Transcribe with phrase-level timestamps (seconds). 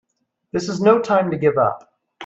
[0.51, 1.93] This is no time to give up!